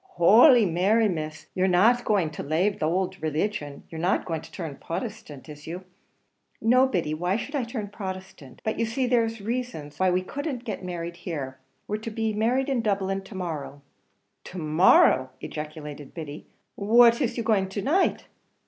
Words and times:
"Holy 0.17 0.65
Mary! 0.65 1.07
Miss, 1.07 1.45
you're 1.53 1.67
not 1.67 2.01
a 2.01 2.03
going 2.03 2.31
to 2.31 2.41
lave 2.41 2.79
the 2.79 2.89
ould 2.89 3.21
religion; 3.21 3.83
you're 3.91 4.01
not 4.01 4.21
a 4.23 4.23
going 4.23 4.41
to 4.41 4.51
turn 4.51 4.75
Prothesthant, 4.75 5.47
is 5.47 5.67
you, 5.67 5.77
Miss 5.77 5.85
Feemy?" 6.59 6.69
"No, 6.71 6.87
Biddy; 6.87 7.13
why 7.13 7.35
should 7.37 7.53
I 7.53 7.63
turn 7.63 7.87
Protestant? 7.89 8.61
but 8.63 8.79
you 8.79 8.85
see 8.87 9.05
there's 9.05 9.41
rasons 9.41 9.99
why 9.99 10.09
we 10.09 10.23
couldn't 10.23 10.65
be 10.65 10.75
married 10.77 11.17
here; 11.17 11.59
we're 11.87 11.97
to 11.97 12.09
be 12.09 12.33
married 12.33 12.67
in 12.67 12.81
Dublin, 12.81 13.21
to 13.21 13.35
morrow." 13.35 13.83
"To 14.45 14.57
morrow!" 14.57 15.29
ejaculated 15.39 16.15
Biddy; 16.15 16.47
"what, 16.73 17.21
is 17.21 17.37
you 17.37 17.43
going 17.43 17.69
to 17.69 17.81
night?" 17.83 18.25